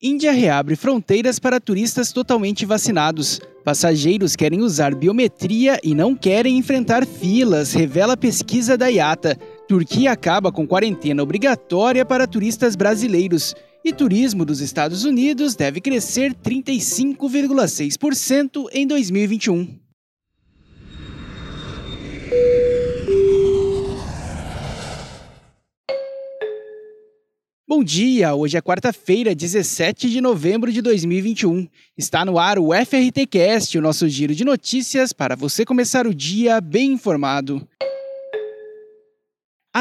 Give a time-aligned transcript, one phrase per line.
[0.00, 3.40] Índia reabre fronteiras para turistas totalmente vacinados.
[3.64, 9.36] Passageiros querem usar biometria e não querem enfrentar filas, revela pesquisa da IATA.
[9.66, 13.56] Turquia acaba com quarentena obrigatória para turistas brasileiros.
[13.84, 19.87] E turismo dos Estados Unidos deve crescer 35,6% em 2021.
[27.68, 31.68] Bom dia, hoje é quarta-feira, 17 de novembro de 2021.
[31.98, 36.62] Está no ar o FRTcast, o nosso giro de notícias para você começar o dia
[36.62, 37.68] bem informado.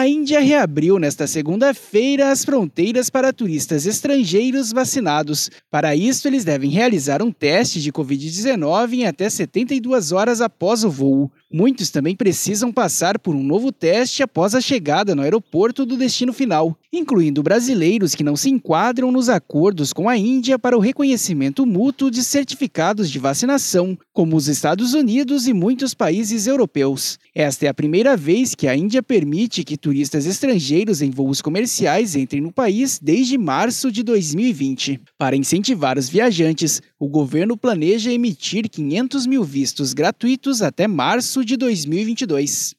[0.07, 5.51] A Índia reabriu nesta segunda-feira as fronteiras para turistas estrangeiros vacinados.
[5.69, 10.89] Para isso, eles devem realizar um teste de Covid-19 em até 72 horas após o
[10.89, 11.29] voo.
[11.51, 16.31] Muitos também precisam passar por um novo teste após a chegada no aeroporto do destino
[16.31, 21.65] final, incluindo brasileiros que não se enquadram nos acordos com a Índia para o reconhecimento
[21.65, 27.17] mútuo de certificados de vacinação, como os Estados Unidos e muitos países europeus.
[27.35, 32.15] Esta é a primeira vez que a Índia permite que turistas estrangeiros em voos comerciais
[32.15, 34.99] entrem no país desde março de 2020.
[35.17, 41.57] Para incentivar os viajantes, o governo planeja emitir 500 mil vistos gratuitos até março de
[41.57, 42.75] 2022.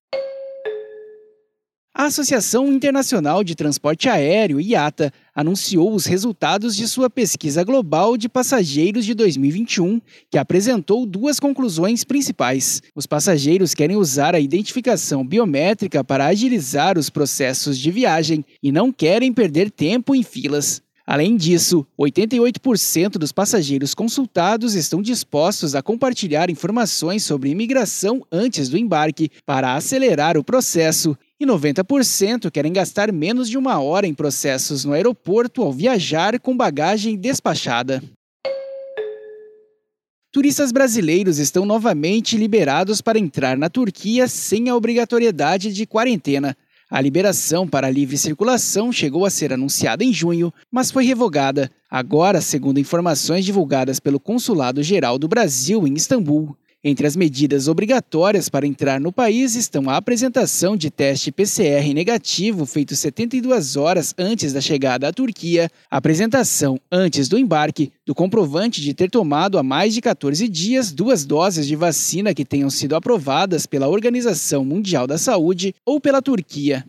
[1.99, 8.29] A Associação Internacional de Transporte Aéreo, IATA, anunciou os resultados de sua pesquisa global de
[8.29, 12.81] passageiros de 2021, que apresentou duas conclusões principais.
[12.95, 18.93] Os passageiros querem usar a identificação biométrica para agilizar os processos de viagem e não
[18.93, 20.81] querem perder tempo em filas.
[21.05, 28.79] Além disso, 88% dos passageiros consultados estão dispostos a compartilhar informações sobre imigração antes do
[28.79, 34.85] embarque para acelerar o processo e 90% querem gastar menos de uma hora em processos
[34.85, 38.03] no aeroporto ao viajar com bagagem despachada.
[40.31, 46.57] Turistas brasileiros estão novamente liberados para entrar na Turquia sem a obrigatoriedade de quarentena.
[46.91, 52.41] A liberação para livre circulação chegou a ser anunciada em junho, mas foi revogada, agora,
[52.41, 56.57] segundo informações divulgadas pelo Consulado Geral do Brasil em Istambul.
[56.89, 62.65] Entre as medidas obrigatórias para entrar no país estão a apresentação de teste PCR negativo
[62.65, 68.81] feito 72 horas antes da chegada à Turquia, a apresentação antes do embarque do comprovante
[68.81, 72.97] de ter tomado há mais de 14 dias duas doses de vacina que tenham sido
[72.97, 76.87] aprovadas pela Organização Mundial da Saúde ou pela Turquia.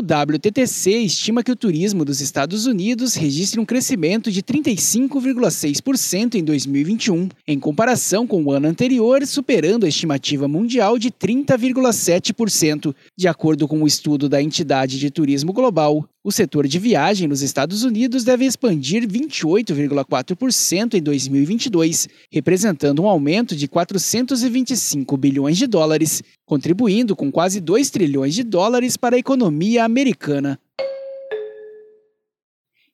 [0.00, 6.42] O WTTC estima que o turismo dos Estados Unidos registre um crescimento de 35,6% em
[6.42, 13.68] 2021, em comparação com o ano anterior, superando a estimativa mundial de 30,7%, de acordo
[13.68, 16.08] com o um estudo da entidade de turismo global.
[16.22, 23.56] O setor de viagem nos Estados Unidos deve expandir 28,4% em 2022, representando um aumento
[23.56, 29.82] de 425 bilhões de dólares, contribuindo com quase 2 trilhões de dólares para a economia
[29.82, 30.60] americana.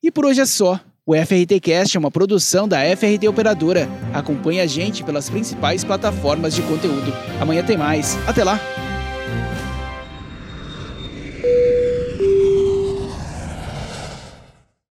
[0.00, 0.80] E por hoje é só.
[1.04, 3.88] O FRT Cast é uma produção da FRT Operadora.
[4.12, 7.12] Acompanhe a gente pelas principais plataformas de conteúdo.
[7.40, 8.16] Amanhã tem mais.
[8.28, 8.60] Até lá!